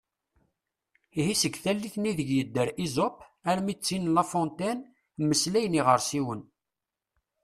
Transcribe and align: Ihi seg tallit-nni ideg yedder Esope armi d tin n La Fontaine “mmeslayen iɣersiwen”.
Ihi 1.19 1.35
seg 1.41 1.53
tallit-nni 1.63 2.09
ideg 2.11 2.29
yedder 2.33 2.67
Esope 2.85 3.23
armi 3.49 3.73
d 3.75 3.79
tin 3.85 4.03
n 4.09 4.13
La 4.15 4.23
Fontaine 4.31 4.83
“mmeslayen 5.21 5.79
iɣersiwen”. 5.79 6.41